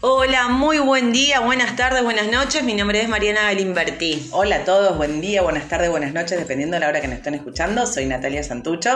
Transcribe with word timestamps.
Hola, 0.00 0.48
muy 0.48 0.78
buen 0.78 1.12
día, 1.12 1.40
buenas 1.40 1.74
tardes, 1.74 2.02
buenas 2.02 2.26
noches. 2.28 2.62
Mi 2.62 2.74
nombre 2.74 3.00
es 3.00 3.08
Mariana 3.08 3.42
Galimberti. 3.44 4.28
Hola 4.32 4.56
a 4.56 4.64
todos, 4.64 4.96
buen 4.96 5.20
día, 5.20 5.42
buenas 5.42 5.68
tardes, 5.68 5.90
buenas 5.90 6.12
noches, 6.12 6.38
dependiendo 6.38 6.74
de 6.76 6.80
la 6.80 6.88
hora 6.88 7.00
que 7.00 7.08
nos 7.08 7.16
estén 7.18 7.34
escuchando. 7.34 7.86
Soy 7.86 8.06
Natalia 8.06 8.42
Santucho. 8.42 8.94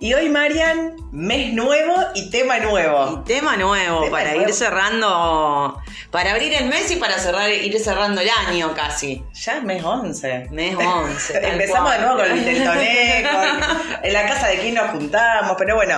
Y 0.00 0.12
hoy, 0.12 0.28
Marian, 0.28 0.96
mes 1.12 1.54
nuevo 1.54 1.94
y 2.16 2.28
tema 2.28 2.58
nuevo. 2.58 3.22
Y 3.22 3.24
tema 3.28 3.56
nuevo, 3.56 4.00
Tema 4.02 4.10
para 4.18 4.30
nuevo. 4.32 4.48
ir 4.48 4.52
cerrando, 4.52 5.80
para 6.10 6.32
abrir 6.32 6.52
el 6.52 6.66
mes 6.68 6.90
y 6.90 6.96
para 6.96 7.16
cerrar, 7.18 7.48
ir 7.48 7.78
cerrando 7.78 8.20
el 8.20 8.28
año 8.48 8.74
casi. 8.74 9.24
Ya 9.32 9.58
es 9.58 9.62
mes 9.62 9.82
11. 9.84 10.48
Mes 10.50 10.76
11. 10.76 11.32
tal 11.40 11.44
Empezamos 11.44 11.90
cual. 11.90 12.00
de 12.00 12.06
nuevo 12.06 12.20
con 12.22 12.30
el 12.38 12.44
Teltoné, 12.44 13.24
con 13.30 14.04
en 14.04 14.12
la 14.12 14.26
casa 14.26 14.48
de 14.48 14.58
quién 14.58 14.74
nos 14.74 14.90
juntamos, 14.90 15.54
pero 15.56 15.76
bueno. 15.76 15.96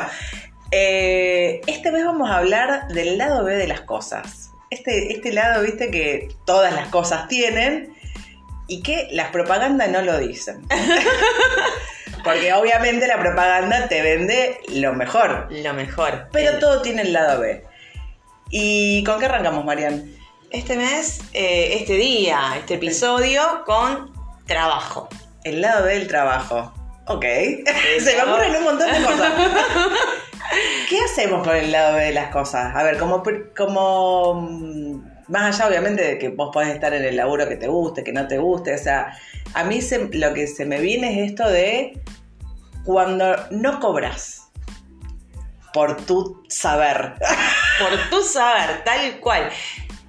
Eh, 0.70 1.60
este 1.66 1.92
mes 1.92 2.04
vamos 2.04 2.30
a 2.30 2.38
hablar 2.38 2.88
del 2.88 3.18
lado 3.18 3.44
B 3.44 3.54
de 3.54 3.66
las 3.66 3.82
cosas. 3.82 4.50
Este, 4.70 5.12
este 5.12 5.32
lado, 5.32 5.62
viste, 5.62 5.90
que 5.90 6.28
todas 6.44 6.72
las 6.74 6.88
cosas 6.88 7.28
tienen 7.28 7.94
y 8.66 8.82
que 8.82 9.08
las 9.12 9.30
propagandas 9.30 9.88
no 9.90 10.02
lo 10.02 10.18
dicen. 10.18 10.66
Porque 12.24 12.52
obviamente 12.52 13.06
la 13.06 13.18
propaganda 13.20 13.86
te 13.88 14.02
vende 14.02 14.58
lo 14.68 14.92
mejor. 14.94 15.46
Lo 15.50 15.72
mejor. 15.74 16.28
Pero 16.32 16.52
El- 16.52 16.58
todo 16.58 16.82
tiene 16.82 17.02
el 17.02 17.12
lado 17.12 17.40
B. 17.40 17.62
¿Y 18.50 19.04
con 19.04 19.18
qué 19.20 19.26
arrancamos, 19.26 19.64
Marian? 19.64 20.12
Este 20.50 20.76
mes, 20.76 21.20
eh, 21.32 21.76
este 21.80 21.94
día, 21.94 22.54
este 22.58 22.74
episodio 22.74 23.42
con 23.64 24.12
trabajo. 24.46 25.08
El 25.44 25.60
lado 25.60 25.84
B 25.84 25.94
del 25.94 26.08
trabajo. 26.08 26.72
Ok. 27.06 27.22
Se 28.00 28.16
me 28.16 28.22
ocurren 28.22 28.56
un 28.56 28.64
montón 28.64 28.90
de 28.90 29.02
cosas. 29.02 29.25
¿Qué 31.16 31.22
hacemos 31.22 31.46
con 31.46 31.56
el 31.56 31.72
lado 31.72 31.96
B 31.96 32.04
de 32.04 32.12
las 32.12 32.30
cosas? 32.30 32.76
A 32.76 32.82
ver, 32.82 32.98
como, 32.98 33.22
como 33.56 34.34
mm, 34.34 35.02
más 35.28 35.58
allá 35.58 35.66
obviamente 35.70 36.02
de 36.04 36.18
que 36.18 36.28
vos 36.28 36.50
podés 36.52 36.74
estar 36.74 36.92
en 36.92 37.02
el 37.06 37.16
laburo 37.16 37.48
que 37.48 37.56
te 37.56 37.68
guste, 37.68 38.04
que 38.04 38.12
no 38.12 38.26
te 38.28 38.36
guste, 38.36 38.74
o 38.74 38.78
sea, 38.78 39.16
a 39.54 39.64
mí 39.64 39.80
se- 39.80 40.10
lo 40.12 40.34
que 40.34 40.46
se 40.46 40.66
me 40.66 40.78
viene 40.78 41.24
es 41.24 41.30
esto 41.30 41.48
de 41.48 41.98
cuando 42.84 43.34
no 43.50 43.80
cobras 43.80 44.50
por 45.72 45.96
tu 46.04 46.44
saber. 46.50 47.14
Por 47.78 48.10
tu 48.10 48.22
saber, 48.22 48.84
tal 48.84 49.18
cual. 49.20 49.48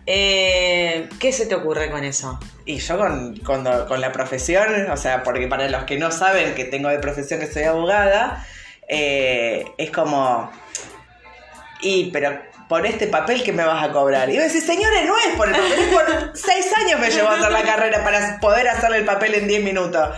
Eh, 0.05 1.07
¿Qué 1.19 1.31
se 1.31 1.45
te 1.45 1.55
ocurre 1.55 1.89
con 1.89 2.03
eso? 2.03 2.37
Y 2.65 2.77
yo 2.79 2.97
con, 2.97 3.37
con 3.37 4.01
la 4.01 4.11
profesión, 4.11 4.89
o 4.91 4.97
sea, 4.97 5.23
porque 5.23 5.47
para 5.47 5.69
los 5.69 5.85
que 5.85 5.97
no 5.97 6.11
saben 6.11 6.53
que 6.53 6.65
tengo 6.65 6.89
de 6.89 6.99
profesión 6.99 7.39
que 7.39 7.47
soy 7.47 7.63
abogada, 7.63 8.45
eh, 8.87 9.65
es 9.77 9.91
como, 9.91 10.49
y 11.81 12.11
pero 12.11 12.39
por 12.67 12.85
este 12.85 13.07
papel 13.07 13.43
que 13.43 13.53
me 13.53 13.63
vas 13.63 13.83
a 13.83 13.91
cobrar. 13.91 14.29
Y 14.29 14.35
yo 14.35 14.41
decís, 14.41 14.65
señores, 14.65 15.05
no 15.05 15.17
es 15.17 15.35
por 15.35 15.47
el 15.47 15.55
papel, 15.55 15.79
es 15.79 15.93
por 15.93 16.31
seis 16.35 16.67
años 16.77 16.99
me 16.99 17.09
llevó 17.09 17.29
a 17.29 17.35
hacer 17.35 17.51
la 17.51 17.63
carrera 17.63 18.03
para 18.03 18.39
poder 18.39 18.67
hacerle 18.67 18.97
el 18.97 19.05
papel 19.05 19.35
en 19.35 19.47
diez 19.47 19.63
minutos. 19.63 20.09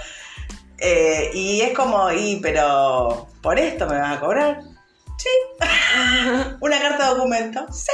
Eh, 0.78 1.32
y 1.34 1.62
es 1.62 1.74
como, 1.74 2.12
y 2.12 2.38
pero 2.42 3.28
por 3.42 3.60
esto 3.60 3.86
me 3.88 4.00
vas 4.00 4.18
a 4.18 4.20
cobrar. 4.20 4.62
Sí. 5.18 5.30
Una 6.62 6.80
carta 6.80 7.10
de 7.10 7.16
documento. 7.16 7.66
Sí. 7.72 7.92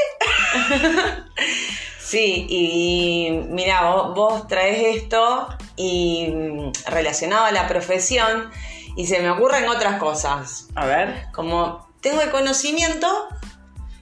Sí, 2.06 2.46
y 2.48 3.32
mira, 3.50 3.90
vos, 3.90 4.14
vos 4.14 4.48
traes 4.48 4.96
esto 4.96 5.50
y 5.76 6.28
mm, 6.28 6.72
relacionado 6.92 7.46
a 7.46 7.52
la 7.52 7.68
profesión 7.68 8.52
y 8.96 9.08
se 9.08 9.20
me 9.22 9.32
ocurren 9.32 9.68
otras 9.68 9.98
cosas. 10.00 10.68
A 10.76 10.86
ver. 10.86 11.26
Como 11.34 11.90
tengo 12.02 12.22
el 12.22 12.30
conocimiento, 12.30 13.28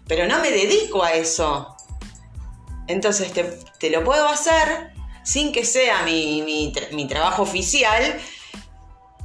pero 0.07 0.27
no 0.27 0.39
me 0.39 0.51
dedico 0.51 1.03
a 1.03 1.13
eso. 1.13 1.75
Entonces 2.87 3.31
te, 3.31 3.43
te 3.79 3.89
lo 3.89 4.03
puedo 4.03 4.27
hacer 4.27 4.91
sin 5.23 5.51
que 5.51 5.65
sea 5.65 6.03
mi, 6.03 6.41
mi 6.41 6.73
mi 6.91 7.07
trabajo 7.07 7.43
oficial, 7.43 8.19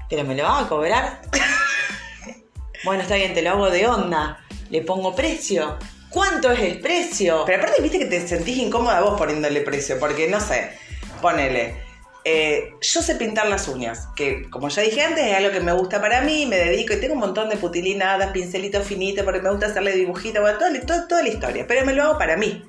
pero 0.09 0.25
me 0.25 0.35
lo 0.35 0.45
vas 0.45 0.65
a 0.65 0.69
cobrar. 0.69 1.23
bueno, 2.85 3.03
está 3.03 3.17
bien, 3.17 3.35
te 3.35 3.43
lo 3.43 3.51
hago 3.51 3.71
de 3.71 3.87
onda. 3.87 4.45
Le 4.71 4.83
pongo 4.83 5.15
precio. 5.15 5.79
¿Cuánto 6.11 6.51
es 6.51 6.61
el 6.61 6.81
precio? 6.81 7.45
Pero 7.45 7.63
aparte, 7.63 7.83
viste 7.83 7.99
que 7.99 8.07
te 8.07 8.27
sentís 8.27 8.59
incómoda 8.59 9.01
vos 9.01 9.19
poniéndole 9.19 9.61
precio, 9.61 9.99
porque 9.99 10.29
no 10.29 10.41
sé, 10.41 10.79
ponele. 11.21 11.88
Eh, 12.31 12.75
yo 12.83 13.01
sé 13.01 13.15
pintar 13.15 13.47
las 13.49 13.69
uñas, 13.69 14.09
que 14.15 14.51
como 14.51 14.69
ya 14.69 14.83
dije 14.83 15.03
antes, 15.03 15.25
es 15.27 15.35
algo 15.35 15.51
que 15.51 15.61
me 15.61 15.73
gusta 15.73 15.99
para 16.01 16.21
mí, 16.21 16.45
me 16.47 16.57
dedico 16.57 16.93
y 16.93 17.01
tengo 17.01 17.15
un 17.15 17.21
montón 17.21 17.49
de 17.49 17.57
putilinadas, 17.57 18.33
pincelitos 18.33 18.87
finitos, 18.87 19.25
porque 19.25 19.41
me 19.41 19.51
gusta 19.51 19.67
hacerle 19.67 19.93
dibujitos, 19.93 20.43
bueno, 20.43 20.59
toda, 20.59 20.81
toda- 20.87 21.09
toda 21.09 21.23
la 21.23 21.29
historia, 21.31 21.65
pero 21.67 21.87
me 21.87 21.93
lo 21.95 22.03
hago 22.03 22.19
para 22.19 22.37
mí. 22.37 22.63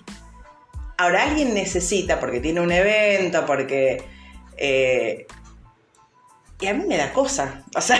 Ahora 0.97 1.23
alguien 1.23 1.53
necesita, 1.53 2.19
porque 2.19 2.39
tiene 2.39 2.61
un 2.61 2.71
evento, 2.71 3.45
porque... 3.45 4.03
eh, 4.57 5.25
y 6.61 6.67
a 6.67 6.73
mí 6.73 6.83
me 6.87 6.97
da 6.97 7.11
cosa, 7.13 7.63
o 7.75 7.79
sea, 7.81 7.99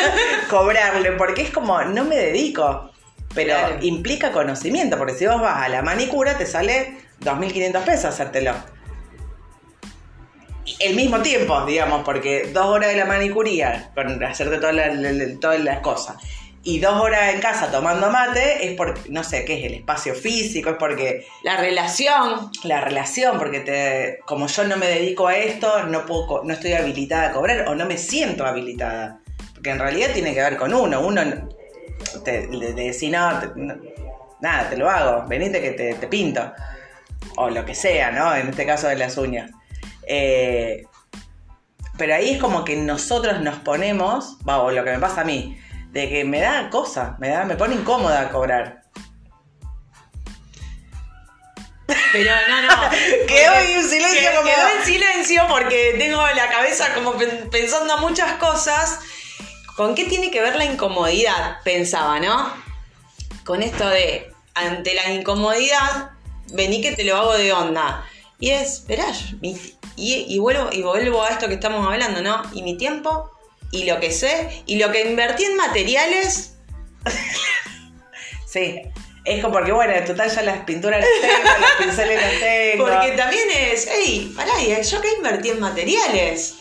cobrarle, 0.50 1.12
porque 1.12 1.42
es 1.42 1.50
como, 1.50 1.80
no 1.82 2.04
me 2.04 2.16
dedico. 2.16 2.90
Pero 3.34 3.54
Claro. 3.54 3.76
implica 3.82 4.32
conocimiento, 4.32 4.96
porque 4.96 5.12
si 5.14 5.26
vos 5.26 5.40
vas 5.40 5.62
a 5.62 5.68
la 5.68 5.82
manicura 5.82 6.38
te 6.38 6.46
sale 6.46 6.96
2.500 7.20 7.84
pesos 7.84 8.04
hacértelo. 8.06 8.54
El 10.80 10.96
mismo 10.96 11.20
tiempo, 11.20 11.64
digamos, 11.66 12.02
porque 12.04 12.50
dos 12.52 12.66
horas 12.66 12.90
de 12.90 12.96
la 12.96 13.04
manicuría, 13.04 13.90
con 13.94 14.22
hacerte 14.24 14.58
todas 14.58 14.74
las, 14.74 14.94
la- 14.96 15.82
cosas, 15.82 16.16
y 16.64 16.80
dos 16.80 17.00
horas 17.00 17.32
en 17.34 17.40
casa 17.40 17.70
tomando 17.70 18.10
mate, 18.10 18.66
es 18.66 18.76
porque, 18.76 19.00
no 19.08 19.22
sé, 19.24 19.44
¿qué 19.44 19.58
es? 19.58 19.64
El 19.66 19.74
espacio 19.74 20.14
físico, 20.14 20.70
es 20.70 20.76
porque 20.78 21.24
La 21.42 21.56
relación. 21.56 22.50
la 22.64 22.80
relación, 22.80 23.38
porque 23.38 23.60
te, 23.60 24.18
como 24.26 24.48
yo 24.48 24.64
no 24.64 24.76
me 24.76 24.86
dedico 24.86 25.28
a 25.28 25.36
esto, 25.36 25.84
no, 25.84 26.04
puedo, 26.04 26.42
no 26.44 26.52
estoy 26.52 26.72
habilitada 26.74 27.28
a 27.28 27.32
cobrar 27.32 27.68
o 27.68 27.74
no 27.74 27.86
me 27.86 27.96
siento 27.96 28.44
habilitada. 28.44 29.20
Porque 29.54 29.70
en 29.70 29.78
realidad 29.78 30.10
tiene 30.12 30.34
que 30.34 30.40
ver 30.42 30.56
con 30.56 30.74
uno. 30.74 31.00
Uno 31.00 31.24
no- 31.24 31.48
te, 32.24 32.46
le, 32.48 32.72
le 32.74 32.84
decís, 32.92 33.10
no, 33.10 33.40
te- 33.40 33.48
no, 33.54 33.74
nada, 34.40 34.68
te 34.68 34.76
lo 34.76 34.90
hago, 34.90 35.26
venite 35.28 35.60
que 35.62 35.70
te, 35.70 35.94
te 35.94 36.06
pinto. 36.08 36.52
O 37.36 37.48
lo 37.50 37.64
que 37.64 37.74
sea, 37.74 38.10
¿no? 38.10 38.34
En 38.34 38.48
este 38.48 38.66
caso 38.66 38.88
de 38.88 38.96
las 38.96 39.16
uñas. 39.16 39.50
Eh, 40.08 40.84
pero 41.98 42.14
ahí 42.14 42.30
es 42.34 42.40
como 42.40 42.64
que 42.64 42.76
nosotros 42.76 43.40
nos 43.40 43.56
ponemos, 43.58 44.36
va, 44.48 44.58
o 44.62 44.70
lo 44.70 44.84
que 44.84 44.92
me 44.92 44.98
pasa 44.98 45.20
a 45.20 45.24
mí, 45.24 45.60
de 45.90 46.08
que 46.08 46.24
me 46.24 46.40
da 46.40 46.70
cosa, 46.70 47.16
me, 47.18 47.28
da, 47.28 47.44
me 47.44 47.56
pone 47.56 47.74
incómoda 47.74 48.30
cobrar. 48.30 48.82
Pero 52.12 52.30
no, 52.48 52.62
no. 52.62 52.90
Quedó 53.26 53.52
un 53.78 53.84
silencio 53.88 54.30
que- 54.30 54.36
como- 54.36 54.48
Quedó 54.48 54.68
en 54.78 54.84
silencio 54.84 55.42
porque 55.48 55.94
tengo 55.98 56.26
la 56.28 56.48
cabeza 56.48 56.92
como 56.94 57.12
pen- 57.16 57.48
pensando 57.50 57.98
muchas 57.98 58.32
cosas. 58.34 59.00
¿Con 59.76 59.94
qué 59.94 60.04
tiene 60.04 60.30
que 60.30 60.40
ver 60.40 60.56
la 60.56 60.64
incomodidad? 60.64 61.58
Pensaba, 61.64 62.18
¿no? 62.20 62.52
Con 63.44 63.62
esto 63.62 63.88
de, 63.88 64.30
ante 64.54 64.94
la 64.94 65.08
incomodidad, 65.10 66.10
vení 66.52 66.80
que 66.82 66.92
te 66.92 67.04
lo 67.04 67.16
hago 67.16 67.34
de 67.34 67.52
onda. 67.52 68.04
Y 68.40 68.50
es, 68.50 68.84
mi- 69.40 69.58
y, 69.96 70.14
y 70.34 70.38
vuelvo, 70.38 70.68
y 70.72 70.82
vuelvo 70.82 71.22
a 71.24 71.30
esto 71.30 71.48
que 71.48 71.54
estamos 71.54 71.84
hablando, 71.86 72.22
¿no? 72.22 72.42
Y 72.52 72.62
mi 72.62 72.76
tiempo, 72.76 73.30
y 73.72 73.84
lo 73.84 73.98
que 74.00 74.12
sé, 74.12 74.62
y 74.66 74.78
lo 74.78 74.92
que 74.92 75.02
invertí 75.02 75.44
en 75.44 75.56
materiales, 75.56 76.54
Sí, 78.46 78.80
es 79.24 79.42
como 79.42 79.54
porque, 79.54 79.72
bueno, 79.72 79.92
en 79.92 80.04
total 80.06 80.30
ya 80.30 80.42
las 80.42 80.60
pinturas 80.64 81.00
las 81.00 81.08
tengo, 81.20 81.50
los 81.60 81.70
pinceles 81.86 82.22
los 82.22 82.40
tengo. 82.40 82.84
Porque 82.86 83.10
también 83.12 83.44
es, 83.50 83.86
hey, 83.90 84.32
pará, 84.34 84.52
¿y 84.62 84.82
yo 84.82 85.00
que 85.02 85.12
invertí 85.16 85.50
en 85.50 85.60
materiales. 85.60 86.54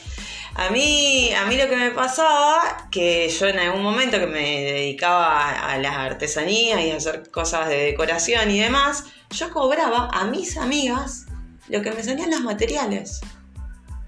A 0.55 0.69
mí, 0.71 1.31
a 1.33 1.45
mí 1.45 1.55
lo 1.55 1.69
que 1.69 1.75
me 1.75 1.91
pasaba, 1.91 2.87
que 2.91 3.29
yo 3.29 3.47
en 3.47 3.59
algún 3.59 3.83
momento 3.83 4.19
que 4.19 4.25
me 4.25 4.63
dedicaba 4.63 5.49
a, 5.49 5.73
a 5.73 5.77
las 5.77 5.95
artesanías 5.95 6.81
y 6.81 6.89
a 6.91 6.97
hacer 6.97 7.29
cosas 7.29 7.69
de 7.69 7.77
decoración 7.77 8.49
y 8.49 8.59
demás, 8.59 9.03
yo 9.29 9.51
cobraba 9.51 10.09
a 10.11 10.25
mis 10.25 10.57
amigas 10.57 11.26
lo 11.69 11.81
que 11.81 11.91
me 11.91 12.03
salían 12.03 12.31
los 12.31 12.41
materiales. 12.41 13.21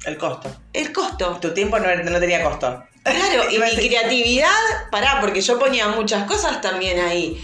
El 0.05 0.17
costo. 0.17 0.49
El 0.73 0.91
costo. 0.93 1.37
Tu 1.41 1.53
tiempo 1.53 1.79
no, 1.79 1.93
no 1.95 2.19
tenía 2.19 2.43
costo. 2.43 2.83
Claro, 3.03 3.49
y 3.49 3.59
mi 3.59 3.87
creatividad, 3.87 4.49
pará, 4.91 5.19
porque 5.21 5.41
yo 5.41 5.59
ponía 5.59 5.87
muchas 5.89 6.25
cosas 6.25 6.61
también 6.61 6.99
ahí. 6.99 7.39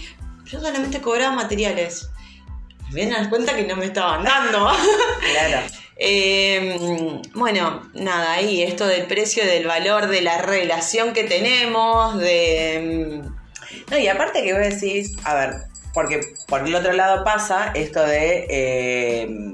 Yo 0.46 0.60
solamente 0.60 1.02
cobraba 1.02 1.36
materiales. 1.36 2.10
Me 2.90 2.96
vienen 2.96 3.16
a 3.16 3.18
dar 3.22 3.30
cuenta 3.30 3.56
que 3.56 3.64
no 3.64 3.76
me 3.76 3.86
estaban 3.86 4.24
dando. 4.24 4.72
Claro. 5.32 5.68
Eh, 5.98 6.78
bueno, 7.34 7.90
nada, 7.94 8.34
ahí 8.34 8.62
esto 8.62 8.86
del 8.86 9.06
precio, 9.06 9.46
del 9.46 9.66
valor, 9.66 10.08
de 10.08 10.22
la 10.22 10.40
relación 10.40 11.14
que 11.14 11.24
tenemos, 11.24 12.20
de... 12.20 13.22
No, 13.90 13.98
y 13.98 14.08
aparte 14.10 14.44
que 14.44 14.54
vos 14.54 14.62
decís, 14.62 15.16
a 15.24 15.36
ver, 15.36 15.54
porque 15.94 16.20
por 16.48 16.68
el 16.68 16.76
otro 16.76 16.92
lado 16.94 17.24
pasa 17.24 17.72
esto 17.74 18.04
de. 18.06 18.46
eh, 18.50 19.54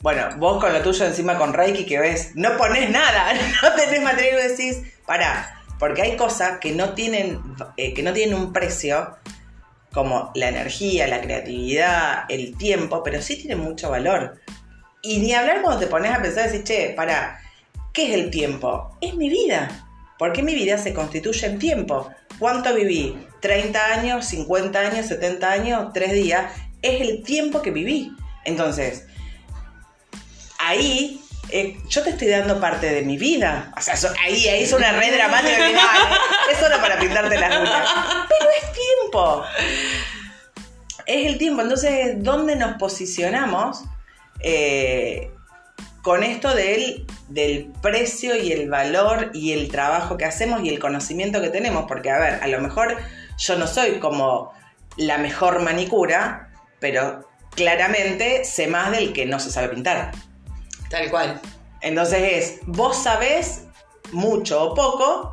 bueno, 0.00 0.28
vos 0.36 0.62
con 0.62 0.72
lo 0.72 0.80
tuyo 0.80 1.04
encima 1.04 1.36
con 1.36 1.52
Reiki 1.52 1.84
que 1.84 1.98
ves, 1.98 2.32
no 2.34 2.56
pones 2.56 2.90
nada, 2.90 3.32
no 3.62 3.72
tenés 3.72 4.02
material 4.02 4.38
y 4.44 4.48
decís, 4.48 4.82
pará, 5.06 5.62
porque 5.78 6.02
hay 6.02 6.16
cosas 6.16 6.58
que 6.58 6.72
no 6.72 6.94
tienen, 6.94 7.40
eh, 7.76 7.94
que 7.94 8.02
no 8.02 8.12
tienen 8.12 8.36
un 8.36 8.52
precio 8.52 9.16
como 9.92 10.30
la 10.34 10.48
energía, 10.48 11.08
la 11.08 11.20
creatividad, 11.20 12.24
el 12.28 12.56
tiempo, 12.56 13.02
pero 13.02 13.20
sí 13.22 13.36
tiene 13.36 13.56
mucho 13.56 13.90
valor. 13.90 14.40
Y 15.02 15.18
ni 15.18 15.32
hablar 15.32 15.62
cuando 15.62 15.80
te 15.80 15.86
pones 15.86 16.12
a 16.12 16.20
pensar 16.20 16.44
y 16.44 16.52
decir, 16.52 16.64
che, 16.64 16.92
para, 16.94 17.40
¿qué 17.92 18.08
es 18.08 18.14
el 18.14 18.30
tiempo? 18.30 18.96
Es 19.00 19.14
mi 19.14 19.28
vida. 19.28 19.86
Porque 20.18 20.42
mi 20.42 20.54
vida 20.54 20.78
se 20.78 20.92
constituye 20.92 21.46
en 21.46 21.58
tiempo. 21.58 22.10
¿Cuánto 22.38 22.74
viví? 22.74 23.16
¿30 23.40 23.76
años, 23.76 24.26
50 24.26 24.78
años, 24.78 25.06
70 25.06 25.50
años, 25.50 25.92
3 25.94 26.12
días? 26.12 26.52
Es 26.82 27.00
el 27.00 27.22
tiempo 27.22 27.62
que 27.62 27.70
viví. 27.70 28.12
Entonces, 28.44 29.07
ahí 30.68 31.20
eh, 31.50 31.78
yo 31.88 32.02
te 32.02 32.10
estoy 32.10 32.28
dando 32.28 32.60
parte 32.60 32.90
de 32.90 33.02
mi 33.02 33.16
vida. 33.16 33.72
O 33.76 33.80
sea, 33.80 33.94
ahí, 34.22 34.46
ahí 34.48 34.62
es 34.64 34.72
una 34.72 34.92
red 34.92 35.14
dramática 35.14 35.56
que 35.56 35.72
no, 35.72 35.80
es 36.52 36.58
solo 36.58 36.80
para 36.80 36.98
pintarte 36.98 37.38
las 37.38 37.58
uñas. 37.58 37.88
Pero 38.28 38.50
es 38.50 38.72
tiempo. 38.72 39.44
Es 41.06 41.26
el 41.26 41.38
tiempo. 41.38 41.62
Entonces, 41.62 42.22
¿dónde 42.22 42.56
nos 42.56 42.76
posicionamos 42.76 43.82
eh, 44.40 45.30
con 46.02 46.22
esto 46.22 46.54
del, 46.54 47.06
del 47.28 47.72
precio 47.80 48.36
y 48.36 48.52
el 48.52 48.68
valor 48.68 49.30
y 49.32 49.52
el 49.52 49.70
trabajo 49.70 50.18
que 50.18 50.26
hacemos 50.26 50.62
y 50.62 50.68
el 50.68 50.78
conocimiento 50.78 51.40
que 51.40 51.48
tenemos? 51.48 51.86
Porque, 51.88 52.10
a 52.10 52.18
ver, 52.18 52.40
a 52.42 52.46
lo 52.48 52.60
mejor 52.60 52.98
yo 53.38 53.56
no 53.56 53.66
soy 53.66 53.98
como 54.00 54.52
la 54.98 55.16
mejor 55.16 55.62
manicura, 55.62 56.50
pero 56.78 57.26
claramente 57.54 58.44
sé 58.44 58.66
más 58.66 58.90
del 58.90 59.14
que 59.14 59.24
no 59.24 59.40
se 59.40 59.50
sabe 59.50 59.68
pintar. 59.68 60.12
Tal 60.90 61.10
cual. 61.10 61.40
Entonces 61.80 62.20
es, 62.32 62.60
vos 62.66 63.02
sabés 63.02 63.64
mucho 64.12 64.62
o 64.62 64.74
poco, 64.74 65.32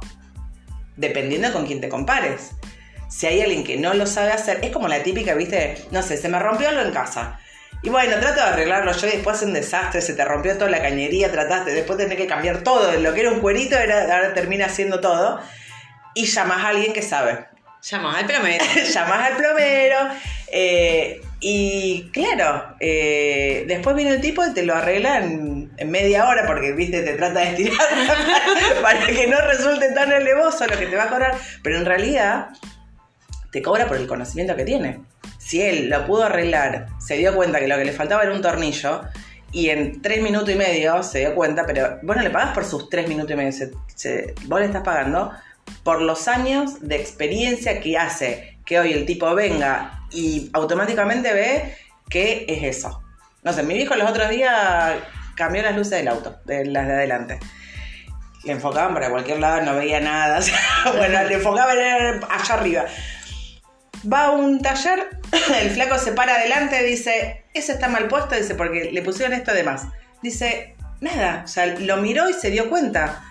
dependiendo 0.95 1.51
con 1.51 1.65
quién 1.65 1.81
te 1.81 1.89
compares. 1.89 2.51
Si 3.09 3.27
hay 3.27 3.41
alguien 3.41 3.63
que 3.63 3.77
no 3.77 3.93
lo 3.93 4.05
sabe 4.07 4.31
hacer, 4.31 4.59
es 4.63 4.71
como 4.71 4.87
la 4.87 5.01
típica, 5.03 5.33
viste, 5.35 5.85
no 5.91 6.01
sé, 6.01 6.17
se 6.17 6.29
me 6.29 6.39
rompió 6.39 6.69
algo 6.69 6.81
en 6.81 6.91
casa. 6.91 7.39
Y 7.83 7.89
bueno, 7.89 8.19
trato 8.19 8.41
de 8.41 8.47
arreglarlo 8.47 8.91
yo 8.93 9.07
y 9.07 9.11
después 9.11 9.37
hace 9.37 9.45
un 9.45 9.53
desastre, 9.53 10.01
se 10.01 10.13
te 10.13 10.25
rompió 10.25 10.57
toda 10.57 10.71
la 10.71 10.81
cañería, 10.81 11.31
trataste, 11.31 11.71
después 11.71 11.97
tenés 11.97 12.17
que 12.17 12.25
cambiar 12.25 12.63
todo, 12.63 12.91
lo 12.99 13.13
que 13.13 13.21
era 13.21 13.31
un 13.31 13.41
cuerito 13.41 13.75
ahora 13.77 14.33
termina 14.33 14.69
siendo 14.69 14.99
todo. 14.99 15.39
Y 16.15 16.25
llamás 16.25 16.63
a 16.63 16.69
alguien 16.69 16.93
que 16.93 17.01
sabe. 17.01 17.45
Llamás 17.83 18.17
al 18.17 18.25
plomero. 18.25 18.65
llamás 18.93 19.31
al 19.31 19.37
plomero. 19.37 19.97
Eh, 20.47 21.21
y 21.47 22.09
claro, 22.11 22.75
eh, 22.79 23.65
después 23.67 23.95
viene 23.95 24.15
el 24.15 24.19
tipo 24.19 24.43
y 24.43 24.51
te 24.55 24.63
lo 24.63 24.73
arregla 24.73 25.19
en, 25.19 25.69
media 25.85 26.27
hora 26.27 26.47
porque, 26.47 26.71
viste, 26.71 27.03
te 27.03 27.13
trata 27.13 27.41
de 27.41 27.49
estirar 27.49 27.77
para, 28.81 29.05
que 29.05 29.27
no 29.27 29.39
resulte 29.41 29.91
tan 29.91 30.11
elevoso 30.11 30.65
lo 30.65 30.75
que 30.75 30.87
te 30.87 30.95
va 30.95 31.03
a 31.03 31.09
cobrar. 31.09 31.37
Pero 31.61 31.77
en 31.77 31.85
realidad 31.85 32.47
te 33.51 33.61
cobra 33.61 33.85
por 33.85 33.97
el 33.97 34.07
conocimiento 34.07 34.55
que 34.55 34.63
tiene. 34.63 35.01
Si 35.37 35.61
él 35.61 35.87
lo 35.87 36.07
pudo 36.07 36.23
arreglar, 36.23 36.87
se 36.99 37.15
dio 37.15 37.35
cuenta 37.35 37.59
que 37.59 37.67
lo 37.67 37.77
que 37.77 37.85
le 37.85 37.91
faltaba 37.91 38.23
era 38.23 38.33
un 38.33 38.41
tornillo 38.41 39.01
y 39.51 39.69
en 39.69 40.01
tres 40.01 40.23
minutos 40.23 40.49
y 40.49 40.55
medio 40.55 41.03
se 41.03 41.19
dio 41.19 41.35
cuenta, 41.35 41.63
pero 41.67 41.99
vos 42.01 42.15
no 42.15 42.23
le 42.23 42.31
pagas 42.31 42.55
por 42.55 42.65
sus 42.65 42.89
tres 42.89 43.07
minutos 43.07 43.29
y 43.29 43.35
medio, 43.35 43.69
vos 44.47 44.59
le 44.59 44.65
estás 44.65 44.81
pagando 44.81 45.31
por 45.83 46.01
los 46.01 46.27
años 46.27 46.81
de 46.81 46.95
experiencia 46.95 47.79
que 47.81 47.99
hace 47.99 48.57
que 48.65 48.79
hoy 48.79 48.93
el 48.93 49.05
tipo 49.05 49.33
venga 49.35 50.04
y 50.15 50.49
automáticamente 50.53 51.33
ve 51.33 51.75
que 52.09 52.45
es 52.47 52.77
eso. 52.77 53.01
No 53.43 53.53
sé, 53.53 53.63
mi 53.63 53.75
hijo 53.75 53.95
los 53.95 54.09
otros 54.09 54.29
días 54.29 54.95
cambió 55.35 55.61
las 55.61 55.75
luces 55.75 55.91
del 55.91 56.07
auto, 56.07 56.39
de 56.45 56.65
las 56.65 56.87
de 56.87 56.93
adelante. 56.93 57.39
Le 58.43 58.53
enfocaban 58.53 58.93
para 58.93 59.09
cualquier 59.09 59.39
lado, 59.39 59.61
no 59.61 59.75
veía 59.75 59.99
nada. 59.99 60.39
bueno, 60.97 61.23
le 61.23 61.35
enfocaban 61.35 61.77
allá 61.77 62.53
arriba. 62.53 62.85
Va 64.11 64.25
a 64.25 64.31
un 64.31 64.61
taller, 64.61 65.19
el 65.61 65.69
flaco 65.71 65.97
se 65.97 66.11
para 66.11 66.35
adelante, 66.35 66.83
dice, 66.83 67.45
eso 67.53 67.71
está 67.71 67.87
mal 67.87 68.07
puesto, 68.07 68.35
dice, 68.35 68.55
porque 68.55 68.91
le 68.91 69.01
pusieron 69.01 69.33
esto 69.33 69.53
de 69.53 69.63
más. 69.63 69.87
Dice, 70.21 70.75
nada, 71.01 71.41
o 71.45 71.47
sea, 71.47 71.65
lo 71.65 71.97
miró 71.97 72.29
y 72.29 72.33
se 72.33 72.49
dio 72.49 72.69
cuenta. 72.69 73.23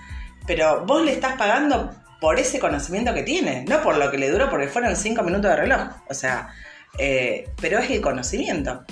Pero 0.47 0.85
vos 0.85 1.03
le 1.03 1.13
estás 1.13 1.37
pagando 1.37 1.95
por 2.21 2.39
ese 2.39 2.59
conocimiento 2.59 3.15
que 3.15 3.23
tiene, 3.23 3.65
no 3.69 3.83
por 3.83 3.97
lo 3.97 4.11
que 4.11 4.19
le 4.19 4.31
duró, 4.31 4.51
porque 4.51 4.69
fueron 4.69 4.97
cinco 4.97 5.23
minutos 5.23 5.51
de 5.51 5.57
reloj. 5.57 5.89
O 6.09 6.15
sea, 6.15 6.55
eh, 6.99 7.51
pero 7.61 7.79
es 7.79 7.91
el 7.91 8.01
conocimiento. 8.01 8.85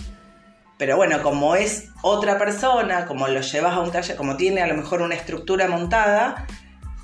Pero 0.78 0.96
bueno, 0.96 1.22
como 1.22 1.54
es 1.54 1.90
otra 2.02 2.38
persona, 2.38 3.06
como 3.06 3.28
lo 3.28 3.40
llevas 3.40 3.74
a 3.74 3.80
un 3.80 3.92
taller, 3.92 4.16
como 4.16 4.36
tiene 4.36 4.62
a 4.62 4.66
lo 4.66 4.74
mejor 4.74 5.02
una 5.02 5.14
estructura 5.14 5.68
montada, 5.68 6.46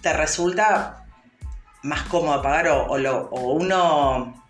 te 0.02 0.12
resulta 0.12 1.06
más 1.82 2.02
cómodo 2.02 2.42
pagar 2.42 2.68
o, 2.68 2.92
uno, 3.52 4.44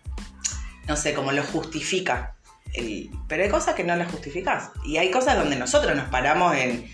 no 0.87 0.95
sé, 0.95 1.13
como 1.13 1.31
lo 1.31 1.43
justifica. 1.43 2.35
pero 3.27 3.43
hay 3.43 3.49
cosas 3.49 3.75
que 3.75 3.83
no 3.83 3.95
las 3.95 4.11
justificas. 4.11 4.71
Y 4.83 4.97
hay 4.97 5.11
cosas 5.11 5.37
donde 5.37 5.55
nosotros 5.55 5.95
nos 5.95 6.09
paramos 6.09 6.55
en, 6.55 6.89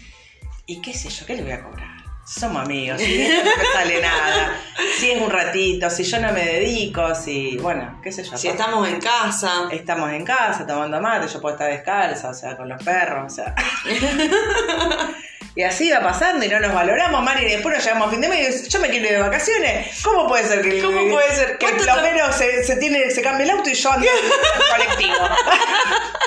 ¿y 0.65 0.81
qué 0.81 0.93
sé 0.93 1.09
yo? 1.09 1.25
¿Qué 1.25 1.35
le 1.35 1.43
voy 1.43 1.51
a 1.51 1.63
cobrar? 1.63 1.84
Somos 2.25 2.63
amigos, 2.63 2.99
si 2.99 3.27
no 3.27 3.43
me 3.43 3.65
sale 3.71 4.01
nada, 4.01 4.59
si 4.97 5.11
es 5.11 5.21
un 5.21 5.29
ratito, 5.29 5.89
si 5.91 6.03
yo 6.03 6.19
no 6.19 6.31
me 6.31 6.43
dedico, 6.43 7.13
si, 7.13 7.57
bueno, 7.57 7.99
qué 8.01 8.11
sé 8.11 8.23
yo. 8.23 8.35
Si 8.35 8.47
estamos 8.47 8.87
en 8.89 8.99
casa. 8.99 9.67
Estamos 9.71 10.11
en 10.11 10.25
casa 10.25 10.65
tomando 10.65 10.99
mate, 10.99 11.27
yo 11.27 11.39
puedo 11.39 11.53
estar 11.53 11.69
descalza, 11.69 12.29
o 12.29 12.33
sea, 12.33 12.57
con 12.57 12.67
los 12.67 12.83
perros, 12.83 13.31
o 13.31 13.35
sea. 13.35 13.53
y 15.55 15.61
así 15.61 15.91
va 15.91 16.01
pasando 16.01 16.43
y 16.43 16.49
no 16.49 16.59
nos 16.59 16.73
valoramos, 16.73 17.21
Mari, 17.21 17.45
y 17.45 17.49
después 17.51 17.75
nos 17.75 17.83
llegamos 17.83 18.07
a 18.07 18.11
fin 18.11 18.21
de 18.21 18.29
mes 18.29 18.65
y 18.65 18.69
yo 18.69 18.79
me 18.79 18.89
quiero 18.89 19.05
ir 19.05 19.13
de 19.13 19.19
vacaciones. 19.19 20.01
¿Cómo 20.03 20.27
puede 20.27 20.47
ser 20.47 20.63
que, 20.63 20.81
¿Cómo 20.81 21.07
puede 21.07 21.31
ser? 21.31 21.59
que 21.59 21.67
lo 21.67 22.01
menos 22.01 22.35
se, 22.35 22.63
se, 22.63 22.77
tiene, 22.77 23.11
se 23.11 23.21
cambie 23.21 23.45
el 23.45 23.51
auto 23.51 23.69
y 23.69 23.75
yo 23.75 23.91
ando 23.91 24.07
en 24.07 24.13
el 24.13 24.31
colectivo? 24.71 25.15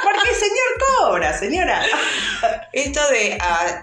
Porque 0.04 0.30
el 0.30 0.36
señor 0.36 1.00
cobra, 1.00 1.36
señora. 1.36 1.82
Esto 2.72 3.00
de... 3.10 3.36
Ah, 3.40 3.82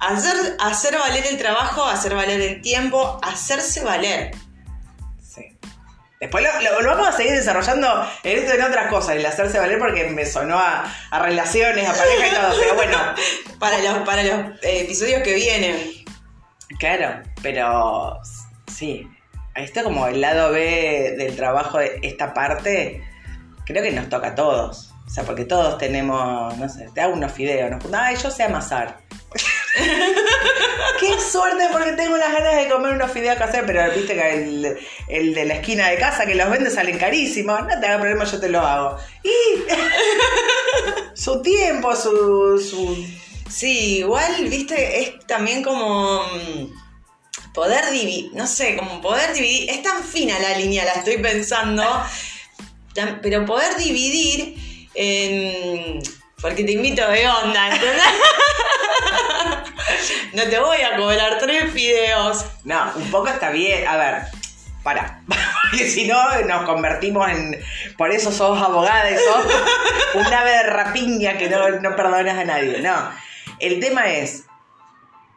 Hacer, 0.00 0.56
hacer 0.60 0.98
valer 0.98 1.26
el 1.26 1.38
trabajo, 1.38 1.84
hacer 1.84 2.14
valer 2.14 2.40
el 2.40 2.62
tiempo, 2.62 3.20
hacerse 3.22 3.84
valer. 3.84 4.30
Sí. 5.22 5.58
Después 6.18 6.44
lo, 6.82 6.88
vamos 6.88 7.08
a 7.08 7.12
seguir 7.12 7.32
desarrollando 7.32 8.08
en 8.24 8.38
esto 8.38 8.54
en 8.54 8.62
otras 8.62 8.88
cosas, 8.88 9.16
el 9.16 9.26
hacerse 9.26 9.58
valer 9.58 9.78
porque 9.78 10.08
me 10.08 10.24
sonó 10.24 10.58
a, 10.58 10.90
relaciones, 11.20 11.88
a 11.88 11.94
pareja 11.94 12.26
y 12.26 12.30
todo, 12.30 12.58
pero 12.58 12.74
bueno. 12.74 12.96
para 13.58 13.78
los, 13.78 13.98
para 14.06 14.22
los 14.22 14.56
episodios 14.62 15.22
que 15.22 15.34
vienen. 15.34 15.76
Claro, 16.78 17.22
pero 17.42 18.18
sí, 18.74 19.06
esto 19.54 19.82
como 19.82 20.06
el 20.06 20.20
lado 20.20 20.52
B 20.52 21.14
del 21.18 21.36
trabajo 21.36 21.78
de 21.78 21.98
esta 22.02 22.32
parte, 22.32 23.02
creo 23.66 23.82
que 23.82 23.92
nos 23.92 24.08
toca 24.08 24.28
a 24.28 24.34
todos. 24.34 24.92
O 25.06 25.10
sea, 25.10 25.24
porque 25.24 25.44
todos 25.44 25.76
tenemos, 25.78 26.56
no 26.56 26.68
sé, 26.68 26.88
te 26.94 27.00
hago 27.00 27.14
unos 27.14 27.32
fideos, 27.32 27.70
¿no? 27.70 27.78
Ay, 27.92 28.16
yo 28.16 28.30
sé 28.30 28.44
amasar. 28.44 28.98
Qué 31.00 31.18
suerte 31.20 31.68
porque 31.72 31.92
tengo 31.92 32.14
unas 32.14 32.32
ganas 32.32 32.56
de 32.56 32.68
comer 32.68 32.94
unos 32.94 33.10
fideos 33.10 33.38
caseros, 33.38 33.66
pero 33.66 33.90
viste 33.94 34.14
que 34.14 34.34
el, 34.34 34.78
el, 35.08 35.34
de 35.34 35.44
la 35.44 35.54
esquina 35.54 35.88
de 35.88 35.98
casa 35.98 36.26
que 36.26 36.34
los 36.34 36.50
vende 36.50 36.70
salen 36.70 36.98
carísimos. 36.98 37.60
No 37.62 37.80
te 37.80 37.86
hagas 37.86 38.00
problema, 38.00 38.24
yo 38.24 38.40
te 38.40 38.48
los 38.48 38.64
hago. 38.64 38.98
Y 39.22 39.30
su 41.14 41.40
tiempo, 41.42 41.94
su, 41.96 42.58
su... 42.58 43.06
Sí, 43.50 43.98
igual, 43.98 44.48
viste, 44.48 45.00
es 45.00 45.26
también 45.26 45.62
como 45.62 46.22
mm, 46.22 47.52
poder 47.52 47.90
dividir, 47.90 48.30
no 48.34 48.46
sé, 48.46 48.76
como 48.76 49.00
poder 49.00 49.32
dividir, 49.32 49.70
es 49.70 49.82
tan 49.82 50.04
fina 50.04 50.38
la 50.38 50.56
línea, 50.56 50.84
la 50.84 50.92
estoy 50.92 51.18
pensando, 51.18 51.82
pero 53.22 53.44
poder 53.46 53.76
dividir 53.76 54.56
en... 54.94 56.00
Porque 56.40 56.64
te 56.64 56.72
invito 56.72 57.06
de 57.06 57.28
onda, 57.28 57.74
¿entendés? 57.74 58.02
no 60.34 60.42
te 60.44 60.58
voy 60.58 60.78
a 60.78 60.96
cobrar 60.96 61.38
tres 61.38 61.72
fideos. 61.72 62.44
No, 62.64 62.92
un 62.96 63.10
poco 63.10 63.28
está 63.28 63.50
bien. 63.50 63.86
A 63.86 63.96
ver, 63.96 64.22
para. 64.82 65.22
Porque 65.70 65.88
si 65.88 66.06
no, 66.06 66.40
nos 66.42 66.64
convertimos 66.64 67.28
en. 67.30 67.60
Por 67.96 68.10
eso 68.10 68.32
sos 68.32 68.60
abogada 68.60 69.10
y 69.10 69.16
sos 69.16 69.46
un 70.14 70.32
ave 70.32 70.50
de 70.50 70.62
rapiña 70.64 71.38
que 71.38 71.48
no, 71.48 71.68
no 71.80 71.96
perdonas 71.96 72.38
a 72.38 72.44
nadie. 72.44 72.80
No. 72.80 73.10
El 73.58 73.78
tema 73.78 74.10
es 74.10 74.44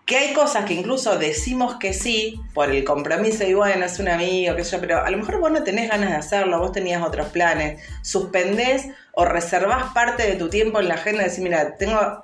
que 0.05 0.17
hay 0.17 0.33
cosas 0.33 0.65
que 0.65 0.73
incluso 0.73 1.17
decimos 1.17 1.75
que 1.79 1.93
sí 1.93 2.41
por 2.53 2.69
el 2.69 2.83
compromiso 2.83 3.45
y 3.45 3.53
bueno, 3.53 3.85
es 3.85 3.99
un 3.99 4.09
amigo, 4.09 4.55
sé 4.57 4.63
yo, 4.63 4.81
pero 4.81 5.03
a 5.03 5.09
lo 5.09 5.17
mejor 5.17 5.39
vos 5.39 5.51
no 5.51 5.63
tenés 5.63 5.89
ganas 5.89 6.09
de 6.09 6.15
hacerlo, 6.17 6.59
vos 6.59 6.73
tenías 6.73 7.01
otros 7.01 7.27
planes, 7.27 7.81
suspendés 8.01 8.87
o 9.13 9.23
reservás 9.23 9.93
parte 9.93 10.23
de 10.23 10.35
tu 10.35 10.49
tiempo 10.49 10.79
en 10.79 10.89
la 10.89 10.95
agenda 10.95 11.23
y 11.23 11.29
decís, 11.29 11.43
mira, 11.43 11.77
tengo 11.77 12.23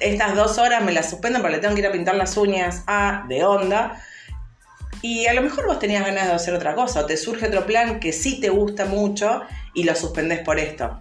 estas 0.00 0.34
dos 0.34 0.58
horas 0.58 0.82
me 0.82 0.92
las 0.92 1.10
suspendo 1.10 1.40
porque 1.40 1.56
le 1.56 1.62
tengo 1.62 1.74
que 1.74 1.80
ir 1.80 1.86
a 1.86 1.92
pintar 1.92 2.14
las 2.16 2.36
uñas 2.36 2.82
a 2.86 3.24
de 3.28 3.44
onda. 3.44 4.02
Y 5.02 5.26
a 5.26 5.34
lo 5.34 5.42
mejor 5.42 5.66
vos 5.66 5.78
tenías 5.78 6.04
ganas 6.04 6.26
de 6.26 6.32
hacer 6.32 6.54
otra 6.54 6.74
cosa, 6.74 7.00
o 7.00 7.06
te 7.06 7.16
surge 7.16 7.46
otro 7.46 7.64
plan 7.64 8.00
que 8.00 8.12
sí 8.12 8.40
te 8.40 8.50
gusta 8.50 8.84
mucho 8.84 9.42
y 9.74 9.84
lo 9.84 9.94
suspendés 9.94 10.40
por 10.40 10.58
esto. 10.58 11.00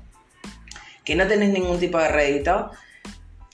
Que 1.03 1.15
no 1.15 1.27
tenés 1.27 1.50
ningún 1.50 1.79
tipo 1.79 1.98
de 1.98 2.08
rédito. 2.08 2.72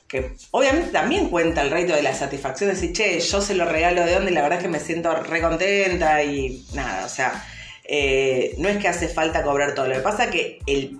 Que 0.07 0.35
obviamente 0.51 0.91
también 0.91 1.29
cuenta 1.29 1.61
el 1.61 1.71
rédito 1.71 1.95
de 1.95 2.03
la 2.03 2.13
satisfacción 2.13 2.69
de 2.69 2.75
decir, 2.75 2.93
che, 2.93 3.19
yo 3.19 3.41
se 3.41 3.55
lo 3.55 3.65
regalo 3.65 4.05
de 4.05 4.17
onda 4.17 4.29
y 4.29 4.33
la 4.33 4.43
verdad 4.43 4.59
es 4.59 4.63
que 4.63 4.69
me 4.69 4.79
siento 4.79 5.15
re 5.15 5.41
contenta 5.41 6.21
y 6.23 6.63
nada, 6.73 7.05
o 7.05 7.09
sea, 7.09 7.43
eh, 7.83 8.53
no 8.59 8.69
es 8.69 8.77
que 8.77 8.87
hace 8.87 9.07
falta 9.07 9.41
cobrar 9.41 9.73
todo. 9.73 9.87
Lo 9.87 9.95
que 9.95 10.01
pasa 10.01 10.25
es 10.25 10.31
que 10.31 10.59
el 10.67 10.99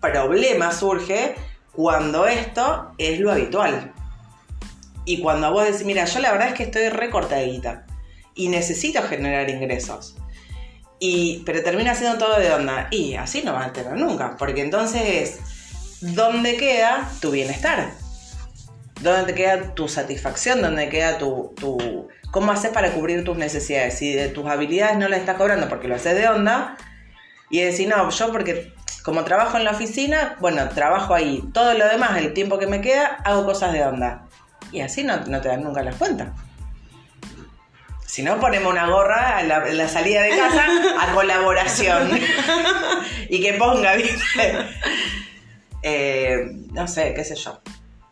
problema 0.00 0.72
surge 0.72 1.34
cuando 1.72 2.26
esto 2.26 2.92
es 2.98 3.20
lo 3.20 3.32
habitual. 3.32 3.92
Y 5.04 5.20
cuando 5.20 5.52
vos 5.52 5.64
decís, 5.64 5.84
mira, 5.84 6.04
yo 6.04 6.20
la 6.20 6.32
verdad 6.32 6.48
es 6.48 6.54
que 6.54 6.64
estoy 6.64 6.88
recortadita 6.88 7.86
y 8.34 8.48
necesito 8.48 9.02
generar 9.02 9.48
ingresos. 9.48 10.16
Y, 10.98 11.42
pero 11.46 11.62
termina 11.62 11.94
siendo 11.94 12.18
todo 12.18 12.38
de 12.38 12.52
onda. 12.52 12.88
Y 12.90 13.14
así 13.14 13.42
no 13.42 13.54
va 13.54 13.66
a 13.66 13.72
tener 13.72 13.94
nunca, 13.94 14.36
porque 14.36 14.60
entonces 14.60 15.02
es, 15.04 15.38
¿dónde 16.14 16.56
queda 16.56 17.10
tu 17.20 17.30
bienestar? 17.30 17.92
¿Dónde 19.00 19.34
queda 19.34 19.74
tu 19.74 19.88
satisfacción? 19.88 20.60
¿Dónde 20.60 20.90
queda 20.90 21.16
tu, 21.16 21.54
tu... 21.56 22.08
¿Cómo 22.30 22.52
haces 22.52 22.70
para 22.70 22.92
cubrir 22.92 23.24
tus 23.24 23.38
necesidades? 23.38 23.98
Si 23.98 24.12
de 24.12 24.28
tus 24.28 24.46
habilidades 24.46 24.98
no 24.98 25.08
las 25.08 25.20
estás 25.20 25.36
cobrando 25.36 25.68
porque 25.68 25.88
lo 25.88 25.94
haces 25.94 26.14
de 26.14 26.28
onda, 26.28 26.76
y 27.50 27.60
decir, 27.60 27.88
no, 27.88 28.08
yo 28.08 28.32
porque 28.32 28.72
como 29.10 29.24
trabajo 29.24 29.56
en 29.56 29.64
la 29.64 29.72
oficina, 29.72 30.36
bueno, 30.38 30.68
trabajo 30.68 31.14
ahí. 31.14 31.42
Todo 31.52 31.74
lo 31.74 31.88
demás, 31.88 32.16
el 32.16 32.32
tiempo 32.32 32.60
que 32.60 32.68
me 32.68 32.80
queda, 32.80 33.18
hago 33.24 33.44
cosas 33.44 33.72
de 33.72 33.82
onda. 33.82 34.22
Y 34.70 34.82
así 34.82 35.02
no, 35.02 35.16
no 35.26 35.40
te 35.40 35.48
dan 35.48 35.64
nunca 35.64 35.82
las 35.82 35.96
cuentas. 35.96 36.28
Si 38.06 38.22
no, 38.22 38.38
ponemos 38.38 38.70
una 38.70 38.86
gorra 38.86 39.40
en 39.40 39.48
la, 39.48 39.88
salida 39.88 40.22
de 40.22 40.36
casa 40.36 40.64
a 41.00 41.12
colaboración. 41.12 42.20
y 43.28 43.40
que 43.40 43.54
ponga, 43.54 43.96
¿viste? 43.96 44.68
Eh, 45.82 46.52
no 46.70 46.86
sé, 46.86 47.12
qué 47.12 47.24
sé 47.24 47.34
yo. 47.34 47.60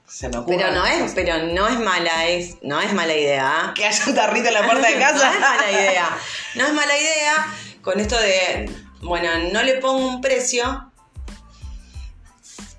Se 0.04 0.28
me 0.28 0.38
ocurre. 0.38 0.56
Pero 0.56 0.72
no 0.72 0.84
es, 0.84 1.12
pero 1.14 1.44
no 1.44 1.68
es 1.68 1.78
mala, 1.78 2.26
es, 2.26 2.56
no 2.62 2.80
es 2.80 2.92
mala 2.92 3.14
idea. 3.14 3.72
Que 3.76 3.86
haya 3.86 4.04
un 4.04 4.16
tarrito 4.16 4.48
en 4.48 4.54
la 4.54 4.66
puerta 4.66 4.88
de 4.88 4.98
casa. 4.98 5.30
no 5.30 5.32
es 5.32 5.40
mala 5.40 5.70
idea. 5.70 6.08
No 6.56 6.66
es 6.66 6.72
mala 6.72 6.98
idea 6.98 7.46
con 7.82 8.00
esto 8.00 8.18
de, 8.18 8.68
bueno, 9.02 9.28
no 9.52 9.62
le 9.62 9.74
pongo 9.74 10.06
un 10.08 10.20
precio 10.20 10.87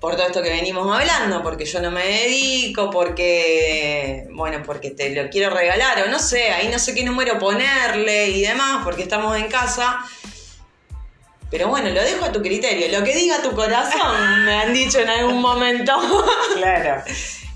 por 0.00 0.16
todo 0.16 0.26
esto 0.26 0.42
que 0.42 0.48
venimos 0.48 0.98
hablando, 0.98 1.42
porque 1.42 1.66
yo 1.66 1.80
no 1.80 1.90
me 1.90 2.06
dedico, 2.06 2.90
porque, 2.90 4.26
bueno, 4.32 4.62
porque 4.64 4.90
te 4.90 5.10
lo 5.10 5.28
quiero 5.28 5.54
regalar, 5.54 6.02
o 6.02 6.10
no 6.10 6.18
sé, 6.18 6.50
ahí 6.50 6.68
no 6.68 6.78
sé 6.78 6.94
qué 6.94 7.04
número 7.04 7.38
ponerle 7.38 8.28
y 8.30 8.40
demás, 8.40 8.82
porque 8.82 9.02
estamos 9.02 9.36
en 9.36 9.48
casa. 9.48 10.00
Pero 11.50 11.68
bueno, 11.68 11.90
lo 11.90 12.00
dejo 12.00 12.24
a 12.24 12.32
tu 12.32 12.40
criterio. 12.40 12.96
Lo 12.96 13.04
que 13.04 13.14
diga 13.14 13.42
tu 13.42 13.52
corazón, 13.52 14.44
me 14.46 14.54
han 14.54 14.72
dicho 14.72 15.00
en 15.00 15.10
algún 15.10 15.40
momento. 15.40 15.92
Claro. 16.56 17.02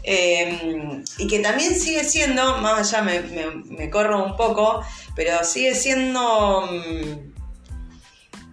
Em, 0.06 1.02
y 1.16 1.26
que 1.26 1.38
también 1.38 1.80
sigue 1.80 2.04
siendo, 2.04 2.58
más 2.58 2.92
allá 2.92 3.02
me, 3.02 3.20
me, 3.20 3.88
corro 3.88 4.22
un 4.22 4.36
poco, 4.36 4.84
pero 5.16 5.42
sigue 5.44 5.74
siendo 5.74 6.68
mm, 6.70 7.32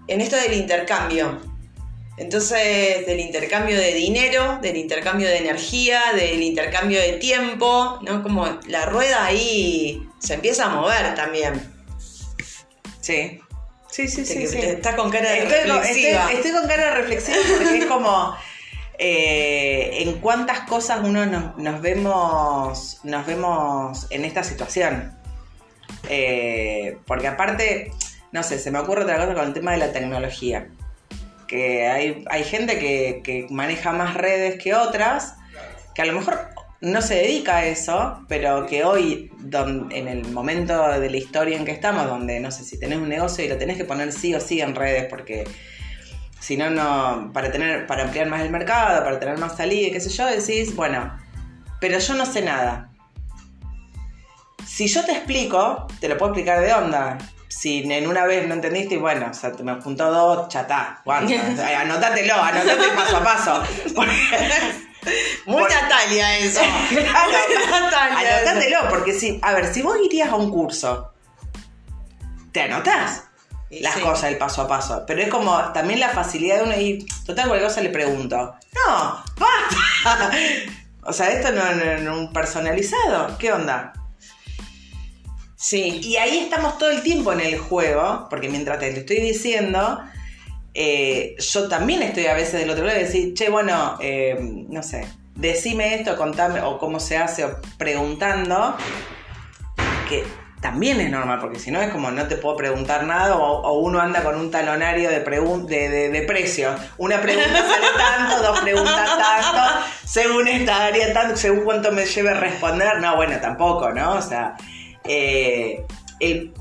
en 0.07 0.21
esto 0.21 0.38
del 0.38 0.53
intercambio. 0.53 1.50
Entonces, 2.18 3.06
del 3.06 3.20
intercambio 3.20 3.77
de 3.77 3.94
dinero, 3.94 4.60
del 4.62 4.77
intercambio 4.77 5.27
de 5.27 5.38
energía, 5.38 6.01
del 6.13 6.41
intercambio 6.41 7.00
de 7.00 7.13
tiempo, 7.13 8.00
¿no? 8.01 8.22
Como 8.22 8.60
la 8.68 8.86
rueda 8.86 9.25
ahí 9.25 10.08
se 10.20 10.36
empieza 10.36 10.65
a 10.65 10.70
mover 10.70 11.15
también. 11.15 11.62
Sí. 13.00 13.41
Sí, 13.89 14.08
sí, 14.08 14.25
sí. 14.25 14.58
Estás 14.58 14.96
con 14.96 15.10
cara 15.10 15.32
de 15.32 15.39
estoy, 15.39 15.70
reflexiva. 15.70 16.32
Estoy, 16.32 16.51
con 16.51 16.68
cara 16.68 16.86
de 16.86 16.91
reflexiva 16.91 17.38
porque 17.50 17.77
es 17.80 17.86
como 17.86 18.36
eh, 18.98 19.98
en 20.01 20.20
cuántas 20.20 20.62
cosas 20.62 21.01
uno 21.03 21.25
nos, 21.25 21.82
vemos 21.82 23.00
nos 23.03 23.25
vemos 23.25 24.08
en 24.10 24.25
esta 24.25 24.44
situación. 24.44 25.18
Eh, 26.08 26.98
porque 27.06 27.27
aparte, 27.27 27.91
no 28.32 28.44
sé, 28.44 28.60
se 28.60 28.72
me 28.72 28.80
ocurre 28.80 29.03
otra 29.03 29.18
cosa 29.18 29.34
con 29.34 29.48
el 29.48 29.53
tema 29.53 29.72
de 29.72 29.77
la 29.77 29.91
tecnología 29.91 30.70
que 31.51 31.86
hay, 31.86 32.24
hay 32.29 32.46
gente 32.46 32.79
que, 32.79 33.46
maneja 33.50 33.91
más 33.91 34.13
redes 34.13 34.58
que 34.58 34.74
otras, 34.74 35.36
que 35.93 36.01
a 36.01 36.05
lo 36.05 36.13
mejor 36.13 36.48
no 36.79 37.01
se 37.01 37.15
dedica 37.15 37.58
a 37.58 37.65
eso, 37.65 38.24
pero 38.29 38.65
que 38.67 38.86
hoy, 38.86 39.29
en 39.91 40.08
el 40.08 40.29
momento 40.29 40.88
de 40.98 41.10
la 41.10 41.17
historia 41.17 41.58
en 41.58 41.65
que 41.65 41.72
estamos, 41.72 42.08
donde 42.08 42.39
no 42.39 42.51
sé 42.51 42.63
si 42.63 42.79
tenés 42.79 43.00
un 43.00 43.10
negocio 43.10 43.43
y 43.43 43.50
lo 43.50 43.58
tenés 43.58 43.75
que 43.75 43.84
poner 43.84 44.13
sí 44.13 44.34
o 44.34 44.39
sí 44.39 44.62
en 44.62 44.75
redes, 44.75 45.08
porque 45.10 45.43
si 46.39 46.55
no, 46.55 46.70
no, 46.70 47.31
para 47.34 47.51
tener, 47.51 47.86
para 47.86 48.03
ampliar 48.03 48.29
más 48.29 48.43
el 48.43 48.50
mercado, 48.50 49.03
para 49.03 49.20
tener 49.20 49.38
más 49.38 49.58
salida, 49.58 49.91
qué 49.91 50.00
sé 50.00 50.10
yo, 50.10 50.27
decís, 50.27 50.74
bueno, 50.74 51.13
pero 51.81 52.00
yo 52.00 52.13
no 52.13 52.25
sé 52.25 52.43
nada. 52.43 52.93
Si 54.65 54.88
yo 54.88 55.03
te 55.03 55.12
explico, 55.12 55.86
te 56.00 56.08
lo 56.08 56.17
puedo 56.17 56.31
explicar 56.31 56.62
de 56.62 56.72
onda 56.72 57.17
si 57.51 57.79
en 57.91 58.08
una 58.08 58.25
vez 58.25 58.48
no 58.48 58.53
entendiste, 58.53 58.96
y 58.96 58.98
bueno, 58.98 59.27
o 59.29 59.34
sea, 59.34 59.51
te 59.51 59.62
me 59.62 59.79
juntó 59.81 60.10
dos, 60.10 60.48
chatá, 60.48 61.01
anótatelo, 61.05 62.36
anótate 62.36 62.88
paso 62.96 63.17
a 63.17 63.24
paso. 63.24 63.63
Muy 65.46 65.63
Natalia 65.63 66.38
eso. 66.38 66.62
Natalia 66.62 68.38
anótatelo, 68.38 68.89
porque 68.89 69.13
si, 69.13 69.38
a 69.41 69.53
ver, 69.53 69.74
si 69.74 69.81
vos 69.81 69.98
irías 70.01 70.29
a 70.29 70.36
un 70.36 70.50
curso, 70.50 71.12
te 72.53 72.62
anotás 72.62 73.25
las 73.70 73.98
cosas, 73.98 74.31
el 74.31 74.38
paso 74.38 74.62
a 74.62 74.67
paso. 74.67 75.03
Pero 75.05 75.22
es 75.22 75.27
como 75.27 75.58
también 75.74 76.00
la 76.00 76.10
facilidad 76.10 76.58
de 76.58 76.63
uno 76.63 76.75
y 76.79 77.05
total 77.25 77.48
cualquier 77.48 77.70
cosa 77.70 77.81
le 77.81 77.89
pregunto. 77.89 78.55
No, 78.88 79.24
basta. 79.38 80.31
o 81.03 81.12
sea, 81.12 81.31
esto 81.31 81.51
no 81.51 81.62
es 81.65 82.08
un 82.08 82.31
personalizado. 82.31 83.38
¿Qué 83.38 83.51
onda? 83.51 83.91
Sí. 85.62 86.01
Y 86.03 86.18
ahí 86.18 86.39
estamos 86.39 86.80
todo 86.80 86.89
el 86.89 87.03
tiempo 87.03 87.32
en 87.32 87.39
el 87.39 87.60
juego, 87.60 88.25
porque 88.32 88.50
mientras 88.50 88.80
te 88.80 88.91
lo 88.91 88.98
estoy 88.98 89.20
diciendo, 89.20 90.00
eh, 90.74 91.36
yo 91.38 91.68
también 91.68 92.01
estoy 92.01 92.25
a 92.25 92.34
veces 92.34 92.53
del 92.53 92.72
otro 92.72 92.84
lado 92.84 93.00
y 93.00 93.03
decir, 93.03 93.36
che, 93.36 93.50
bueno, 93.50 93.98
eh, 94.01 94.38
no 94.41 94.82
sé, 94.82 95.08
decime 95.36 95.94
esto, 95.94 96.18
contame, 96.18 96.62
o 96.62 96.80
cómo 96.80 97.00
se 97.00 97.15
hace, 97.18 97.46
o 97.46 97.58
preguntando, 97.77 98.75
que 100.10 100.24
también 100.62 101.00
es 101.00 101.12
normal, 101.12 101.39
porque 101.39 101.60
si 101.60 101.70
no 101.70 101.80
es 101.80 101.91
como 101.91 102.10
no 102.10 102.27
te 102.27 102.38
puedo 102.38 102.58
preguntar 102.58 103.03
nada, 103.03 103.36
o, 103.36 103.80
uno 103.82 104.00
anda 104.00 104.24
con 104.24 104.38
un 104.38 104.50
talonario 104.50 105.12
de, 105.12 105.20
de, 105.20 106.10
de, 106.10 106.22
precios. 106.24 106.80
Una 106.98 107.22
pregunta 107.22 107.50
sale 107.50 107.88
tanto, 107.98 108.41
dos 108.41 108.60
preguntas 108.62 109.10
tanto, 109.15 109.86
según 110.06 110.48
esta 110.48 110.86
área 110.86 111.13
tanto, 111.13 111.38
según 111.38 111.65
cuánto 111.65 111.91
me 111.91 112.06
lleve 112.06 112.34
responder. 112.34 113.00
No, 113.00 113.15
bueno, 113.15 113.39
tampoco, 113.39 113.91
¿no? 113.91 114.13
O 114.13 114.22
sea, 114.24 114.56
eh, 115.03 115.86
el, 116.20 116.53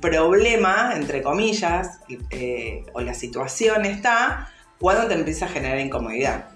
problema, 0.00 0.92
entre 0.94 1.22
comillas, 1.22 2.00
eh, 2.30 2.84
o 2.92 3.00
la 3.00 3.14
situación 3.14 3.84
está 3.84 4.50
cuando 4.78 5.08
te 5.08 5.14
empieza 5.14 5.46
a 5.46 5.48
generar 5.48 5.78
incomodidad. 5.78 6.48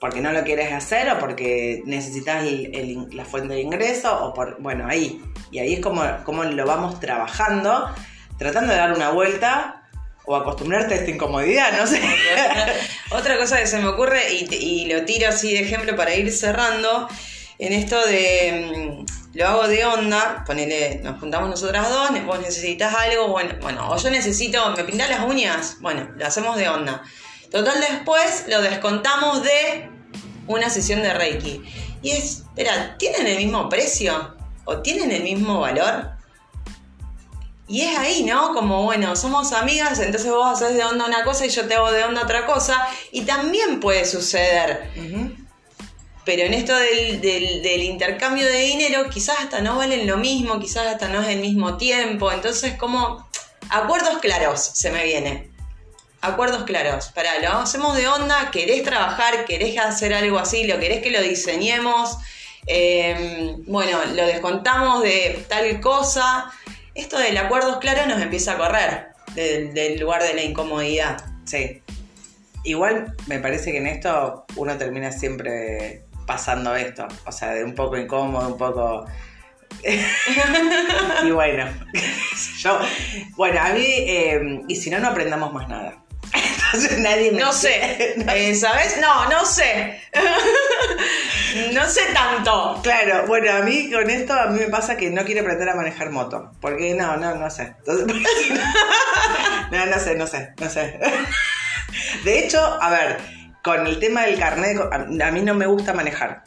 Porque 0.00 0.20
no 0.20 0.32
lo 0.32 0.42
quieres 0.42 0.72
hacer 0.72 1.08
o 1.10 1.18
porque 1.18 1.82
necesitas 1.86 2.44
la 3.12 3.24
fuente 3.24 3.54
de 3.54 3.60
ingreso 3.60 4.24
o 4.24 4.34
por, 4.34 4.60
bueno, 4.60 4.86
ahí. 4.88 5.22
Y 5.52 5.60
ahí 5.60 5.74
es 5.74 5.80
como, 5.80 6.02
como 6.24 6.42
lo 6.42 6.66
vamos 6.66 6.98
trabajando, 6.98 7.88
tratando 8.36 8.72
de 8.72 8.78
dar 8.78 8.92
una 8.92 9.10
vuelta 9.10 9.82
o 10.24 10.36
acostumbrarte 10.36 10.94
a 10.94 10.96
esta 10.98 11.10
incomodidad, 11.10 11.78
no 11.78 11.86
sé. 11.86 12.00
Otra 13.10 13.36
cosa 13.36 13.58
que 13.58 13.66
se 13.66 13.78
me 13.78 13.88
ocurre, 13.88 14.32
y, 14.32 14.86
lo 14.86 15.04
tiro 15.04 15.28
así 15.28 15.52
de 15.52 15.60
ejemplo 15.60 15.96
para 15.96 16.14
ir 16.14 16.30
cerrando, 16.32 17.08
en 17.58 17.72
esto 17.72 18.00
de 18.06 19.04
mm, 19.04 19.36
lo 19.36 19.48
hago 19.48 19.68
de 19.68 19.84
onda, 19.84 20.44
ponele, 20.46 21.00
nos 21.02 21.18
juntamos 21.18 21.48
nosotras 21.48 21.88
dos, 21.88 22.10
vos 22.24 22.40
necesitas 22.40 22.94
algo, 22.94 23.28
bueno, 23.28 23.54
bueno, 23.62 23.90
o 23.90 23.96
yo 23.96 24.10
necesito, 24.10 24.74
me 24.76 24.84
pintas 24.84 25.08
las 25.08 25.24
uñas, 25.24 25.76
bueno, 25.80 26.08
lo 26.16 26.26
hacemos 26.26 26.56
de 26.56 26.68
onda. 26.68 27.02
Total 27.50 27.80
después 27.80 28.44
lo 28.48 28.60
descontamos 28.62 29.42
de 29.42 29.90
una 30.46 30.70
sesión 30.70 31.02
de 31.02 31.14
Reiki. 31.14 31.62
Y 32.02 32.10
es, 32.10 32.38
espera, 32.40 32.96
¿tienen 32.98 33.26
el 33.26 33.36
mismo 33.36 33.68
precio? 33.68 34.34
¿O 34.64 34.78
tienen 34.78 35.12
el 35.12 35.22
mismo 35.22 35.60
valor? 35.60 36.10
Y 37.68 37.82
es 37.82 37.98
ahí, 37.98 38.24
¿no? 38.24 38.52
Como, 38.52 38.82
bueno, 38.82 39.16
somos 39.16 39.52
amigas, 39.52 39.98
entonces 40.00 40.30
vos 40.30 40.46
haces 40.46 40.76
de 40.76 40.84
onda 40.84 41.06
una 41.06 41.24
cosa 41.24 41.46
y 41.46 41.48
yo 41.48 41.66
te 41.66 41.74
hago 41.74 41.90
de 41.90 42.04
onda 42.04 42.22
otra 42.22 42.44
cosa. 42.44 42.86
Y 43.12 43.22
también 43.22 43.80
puede 43.80 44.04
suceder. 44.04 44.90
Pero 46.24 46.44
en 46.44 46.54
esto 46.54 46.76
del, 46.76 47.82
intercambio 47.82 48.46
de 48.46 48.58
dinero, 48.58 49.08
quizás 49.10 49.40
hasta 49.40 49.60
no 49.60 49.76
valen 49.76 50.06
lo 50.06 50.18
mismo, 50.18 50.60
quizás 50.60 50.86
hasta 50.86 51.08
no 51.08 51.20
es 51.20 51.28
el 51.28 51.40
mismo 51.40 51.76
tiempo. 51.76 52.30
Entonces, 52.30 52.74
como 52.74 53.28
acuerdos 53.70 54.18
claros 54.18 54.60
se 54.60 54.90
me 54.92 55.02
viene. 55.04 55.50
Acuerdos 56.20 56.62
claros. 56.62 57.10
Para, 57.12 57.40
lo 57.40 57.58
hacemos 57.58 57.96
de 57.96 58.06
onda, 58.06 58.52
querés 58.52 58.84
trabajar, 58.84 59.44
querés 59.46 59.76
hacer 59.78 60.14
algo 60.14 60.38
así, 60.38 60.64
lo 60.64 60.78
querés 60.78 61.02
que 61.02 61.10
lo 61.10 61.20
diseñemos. 61.20 62.16
Em, 62.66 63.64
bueno, 63.66 63.98
lo 64.14 64.24
descontamos 64.24 65.02
de 65.02 65.44
tal 65.48 65.80
cosa. 65.80 66.52
Esto 66.94 67.18
del 67.18 67.36
acuerdos 67.36 67.78
claros 67.78 68.06
nos 68.06 68.22
empieza 68.22 68.52
a 68.52 68.58
correr 68.58 69.08
del, 69.34 69.74
del 69.74 69.98
lugar 69.98 70.22
de 70.22 70.34
la 70.34 70.42
incomodidad. 70.44 71.24
Sí. 71.44 71.82
Igual 72.62 73.16
me 73.26 73.40
parece 73.40 73.72
que 73.72 73.78
en 73.78 73.88
esto 73.88 74.46
uno 74.54 74.78
termina 74.78 75.10
siempre 75.10 76.04
pasando 76.26 76.74
esto. 76.74 77.06
O 77.26 77.32
sea, 77.32 77.50
de 77.50 77.64
un 77.64 77.74
poco 77.74 77.96
incómodo, 77.96 78.48
un 78.48 78.58
poco 78.58 79.06
y 81.24 81.30
bueno, 81.30 81.66
yo, 82.58 82.78
bueno, 83.36 83.60
a 83.60 83.70
mí, 83.70 83.84
eh, 83.84 84.60
y 84.68 84.76
si 84.76 84.90
no, 84.90 84.98
no 84.98 85.08
aprendamos 85.08 85.52
más 85.52 85.68
nada. 85.68 85.98
Entonces 86.72 86.98
nadie 87.00 87.32
me 87.32 87.40
No 87.40 87.52
sé, 87.52 88.14
eh, 88.16 88.54
¿sabes? 88.54 88.98
No, 89.00 89.28
no 89.28 89.44
sé. 89.44 90.00
no 91.72 91.86
sé 91.86 92.00
tanto. 92.14 92.80
Claro, 92.82 93.26
bueno, 93.26 93.52
a 93.52 93.60
mí 93.60 93.90
con 93.90 94.08
esto 94.08 94.32
a 94.32 94.46
mí 94.46 94.60
me 94.60 94.68
pasa 94.68 94.96
que 94.96 95.10
no 95.10 95.24
quiero 95.24 95.42
aprender 95.42 95.68
a 95.68 95.74
manejar 95.74 96.10
moto. 96.10 96.52
Porque 96.60 96.94
no, 96.94 97.16
no, 97.16 97.34
no 97.34 97.50
sé. 97.50 97.74
Entonces, 97.78 98.06
no, 99.70 99.86
no 99.86 99.98
sé, 99.98 100.14
no 100.14 100.26
sé, 100.26 100.54
no 100.58 100.70
sé. 100.70 100.98
De 102.24 102.38
hecho, 102.38 102.60
a 102.80 102.88
ver, 102.88 103.18
con 103.62 103.86
el 103.86 103.98
tema 103.98 104.22
del 104.22 104.38
carnet, 104.38 104.78
a, 104.90 105.30
mí 105.30 105.40
no 105.40 105.54
me 105.54 105.66
gusta 105.66 105.92
manejar. 105.94 106.42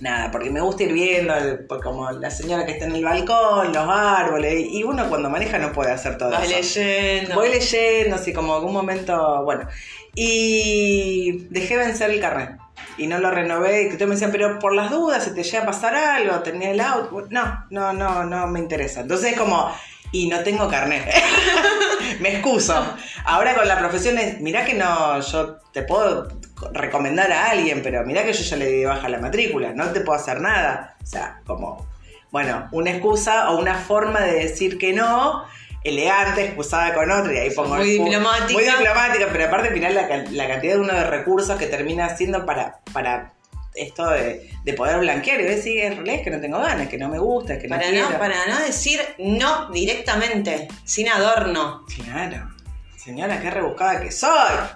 Nada, 0.00 0.30
porque 0.30 0.50
me 0.50 0.60
gusta 0.60 0.82
ir 0.84 0.92
viendo, 0.92 1.34
el- 1.34 1.66
como 1.82 2.10
la 2.10 2.30
señora 2.30 2.66
que 2.66 2.72
está 2.72 2.86
en 2.86 2.96
el 2.96 3.04
balcón, 3.04 3.72
los 3.72 3.88
árboles, 3.88 4.66
y 4.70 4.82
uno 4.82 5.08
cuando 5.08 5.30
maneja 5.30 5.58
no 5.58 5.72
puede 5.72 5.92
hacer 5.92 6.18
todo 6.18 6.32
eso. 6.32 6.48
leyendo. 6.56 7.34
Voy 7.34 7.48
leyendo, 7.50 8.16
así 8.16 8.32
como 8.32 8.54
algún 8.54 8.72
momento, 8.72 9.44
bueno. 9.44 9.68
Y 10.14 11.46
dejé 11.50 11.76
vencer 11.76 12.10
el 12.10 12.20
carnet. 12.20 12.58
Y 12.96 13.06
no 13.06 13.18
lo 13.18 13.30
renové. 13.30 13.84
Y 13.84 13.88
todos 13.94 14.08
me 14.08 14.14
decían, 14.14 14.30
pero 14.30 14.58
por 14.58 14.74
las 14.74 14.90
dudas, 14.90 15.24
si 15.24 15.34
te 15.34 15.42
llega 15.42 15.62
a 15.62 15.66
pasar 15.66 15.94
algo, 15.94 16.38
tenía 16.40 16.70
el 16.70 16.80
auto. 16.80 17.26
No, 17.30 17.64
no, 17.70 17.92
no, 17.92 18.24
no 18.24 18.46
me 18.46 18.60
interesa. 18.60 19.00
Entonces 19.00 19.32
es 19.32 19.38
como, 19.38 19.70
y 20.14 20.28
no 20.28 20.40
tengo 20.44 20.68
carnet. 20.68 21.04
me 22.20 22.34
excuso. 22.34 22.96
Ahora 23.24 23.56
con 23.56 23.66
la 23.66 23.76
profesión 23.76 24.16
es, 24.16 24.40
mirá 24.40 24.64
que 24.64 24.74
no, 24.74 25.20
yo 25.20 25.56
te 25.72 25.82
puedo 25.82 26.28
recomendar 26.72 27.32
a 27.32 27.50
alguien, 27.50 27.82
pero 27.82 28.04
mirá 28.04 28.22
que 28.22 28.32
yo 28.32 28.44
ya 28.44 28.56
le 28.56 28.66
di 28.66 28.84
baja 28.84 29.08
la 29.08 29.18
matrícula, 29.18 29.72
no 29.74 29.90
te 29.90 30.00
puedo 30.02 30.16
hacer 30.16 30.40
nada. 30.40 30.96
O 31.02 31.06
sea, 31.06 31.40
como, 31.44 31.84
bueno, 32.30 32.68
una 32.70 32.92
excusa 32.92 33.50
o 33.50 33.58
una 33.58 33.74
forma 33.74 34.20
de 34.20 34.34
decir 34.34 34.78
que 34.78 34.92
no, 34.92 35.44
elegante, 35.82 36.44
excusada 36.44 36.94
con 36.94 37.10
otra, 37.10 37.34
y 37.34 37.38
ahí 37.38 37.50
pongo 37.50 37.74
Muy 37.74 37.98
diplomática. 37.98 38.52
Muy 38.52 38.64
diplomática, 38.64 39.28
pero 39.32 39.46
aparte 39.46 39.70
mirá 39.70 39.90
la, 39.90 40.06
la 40.30 40.46
cantidad 40.46 40.74
de 40.74 40.80
uno 40.80 40.94
de 40.94 41.04
recursos 41.10 41.58
que 41.58 41.66
termina 41.66 42.06
haciendo 42.06 42.46
para, 42.46 42.78
para 42.92 43.32
esto 43.74 44.10
de, 44.10 44.50
de 44.64 44.72
poder 44.74 44.98
blanquear. 44.98 45.40
Y 45.40 45.44
realidad 45.44 46.16
es 46.16 46.22
que 46.22 46.30
no 46.30 46.40
tengo 46.40 46.60
ganas, 46.60 46.88
que 46.88 46.98
no 46.98 47.08
me 47.08 47.18
gusta, 47.18 47.58
que 47.58 47.68
no 47.68 47.76
Para 47.76 47.88
quiero. 47.88 48.10
no, 48.10 48.18
para 48.18 48.46
no 48.46 48.60
decir 48.60 49.00
no 49.18 49.70
directamente, 49.70 50.68
sin 50.84 51.08
adorno. 51.08 51.84
Claro. 52.02 52.50
Señora, 52.96 53.38
qué 53.38 53.50
rebuscada 53.50 54.00
que 54.00 54.10
soy. 54.10 54.30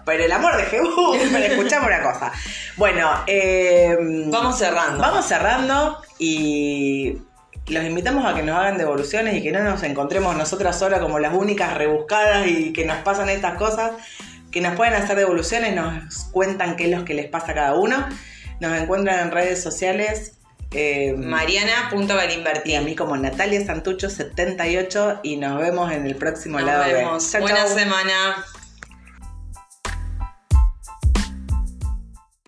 Pero 0.04 0.24
el 0.24 0.32
amor 0.32 0.56
de 0.58 0.64
Jesús. 0.64 1.16
Pero 1.32 1.54
escuchame 1.54 1.86
una 1.86 2.02
cosa. 2.02 2.30
Bueno, 2.76 3.10
eh, 3.26 3.96
Vamos 4.26 4.58
cerrando. 4.58 5.00
Vamos 5.00 5.24
cerrando 5.24 5.98
y 6.18 7.16
los 7.68 7.84
invitamos 7.84 8.26
a 8.26 8.34
que 8.34 8.42
nos 8.42 8.58
hagan 8.58 8.76
devoluciones 8.76 9.34
y 9.34 9.42
que 9.42 9.50
no 9.50 9.62
nos 9.62 9.82
encontremos 9.82 10.36
nosotras 10.36 10.78
solas 10.78 11.00
como 11.00 11.18
las 11.18 11.32
únicas 11.32 11.72
rebuscadas 11.74 12.46
y 12.46 12.72
que 12.74 12.84
nos 12.84 12.98
pasan 12.98 13.30
estas 13.30 13.54
cosas. 13.54 13.92
Que 14.50 14.60
nos 14.60 14.74
pueden 14.76 14.94
hacer 14.94 15.16
devoluciones, 15.16 15.74
nos 15.74 16.24
cuentan 16.32 16.76
qué 16.76 16.84
es 16.84 16.98
lo 16.98 17.04
que 17.06 17.14
les 17.14 17.28
pasa 17.28 17.52
a 17.52 17.54
cada 17.54 17.74
uno. 17.76 18.08
Nos 18.60 18.76
encuentran 18.80 19.20
en 19.20 19.30
redes 19.30 19.62
sociales. 19.62 20.32
eh, 20.70 21.14
y 22.66 22.74
a 22.74 22.82
mí 22.82 22.94
como 22.94 23.16
Natalia 23.16 23.64
Santucho 23.64 24.10
78 24.10 25.20
y 25.22 25.36
nos 25.38 25.58
vemos 25.60 25.90
en 25.92 26.06
el 26.06 26.14
próximo 26.16 26.58
Nos 26.58 26.66
lado 26.66 26.84
B. 26.84 26.92
vemos. 26.92 27.30
Chau, 27.30 27.40
Buena 27.40 27.64
chau. 27.66 27.74
semana. 27.78 28.44